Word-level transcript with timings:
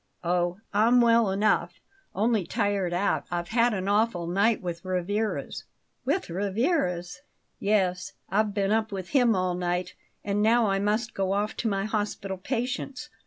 "Oh, 0.23 0.57
I'm 0.73 0.99
well 0.99 1.29
enough 1.29 1.79
only 2.15 2.43
tired 2.43 2.91
out. 2.91 3.25
I've 3.29 3.49
had 3.49 3.71
an 3.75 3.87
awful 3.87 4.25
night 4.25 4.59
with 4.59 4.83
Rivarez." 4.83 5.65
"With 6.05 6.27
Rivarez?" 6.31 7.21
"Yes; 7.59 8.13
I've 8.27 8.51
been 8.51 8.71
up 8.71 8.91
with 8.91 9.09
him 9.09 9.35
all 9.35 9.53
night, 9.53 9.93
and 10.23 10.41
now 10.41 10.65
I 10.65 10.79
must 10.79 11.13
go 11.13 11.33
off 11.33 11.55
to 11.57 11.67
my 11.67 11.85
hospital 11.85 12.37
patients. 12.39 13.09